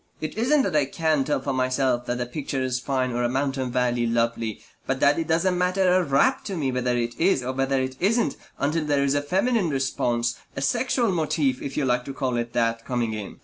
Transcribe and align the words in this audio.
It 0.19 0.35
isn't 0.35 0.63
that 0.63 0.75
I 0.75 0.85
can't 0.85 1.27
tell 1.27 1.39
for 1.39 1.53
myself 1.53 2.07
that 2.07 2.19
a 2.19 2.25
picture 2.25 2.59
is 2.63 2.79
fine 2.79 3.11
or 3.11 3.21
a 3.21 3.29
mountain 3.29 3.71
valley 3.71 4.07
lovely, 4.07 4.59
but 4.87 4.99
that 4.99 5.19
it 5.19 5.27
doesn't 5.27 5.59
matter 5.59 5.93
a 5.93 6.03
rap 6.03 6.43
to 6.45 6.57
me 6.57 6.71
whether 6.71 6.97
it 6.97 7.13
is 7.19 7.43
or 7.43 7.51
whether 7.53 7.79
it 7.79 7.97
isn't 7.99 8.35
until 8.57 8.83
there 8.85 9.03
is 9.03 9.13
a 9.13 9.21
feminine 9.21 9.69
response, 9.69 10.39
a 10.55 10.61
sexual 10.63 11.11
motif, 11.11 11.61
if 11.61 11.77
you 11.77 11.85
like 11.85 12.03
to 12.05 12.15
call 12.15 12.35
it 12.37 12.53
that, 12.53 12.83
coming 12.83 13.13
in. 13.13 13.37